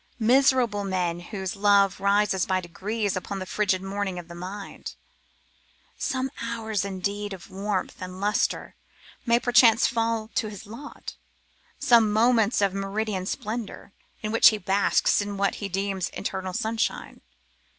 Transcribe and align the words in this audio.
Miserable 0.17 0.83
man 0.83 1.19
whose 1.19 1.55
love 1.55 1.99
rises 1.99 2.47
by 2.47 2.59
degrees 2.59 3.15
upon 3.15 3.37
the 3.37 3.45
frigid 3.45 3.83
morning 3.83 4.17
of 4.17 4.29
his 4.29 4.35
mind! 4.35 4.95
Some 5.95 6.31
hours 6.41 6.83
indeed 6.83 7.33
of 7.33 7.51
warmth 7.51 8.01
and 8.01 8.19
lustre 8.19 8.73
may 9.27 9.39
perchance 9.39 9.85
fall 9.85 10.31
to 10.33 10.47
his 10.49 10.65
lot; 10.65 11.17
some 11.77 12.11
moments 12.11 12.61
of 12.61 12.73
meridian 12.73 13.27
splendour, 13.27 13.91
in 14.23 14.31
which 14.31 14.49
he 14.49 14.57
basks 14.57 15.21
in 15.21 15.37
what 15.37 15.57
he 15.61 15.69
deems 15.69 16.09
eternal 16.13 16.53
sunshine. 16.53 17.21